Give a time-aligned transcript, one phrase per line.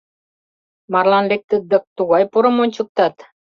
[0.91, 3.15] Марлан лектыт дык, тугай порым ончыктат!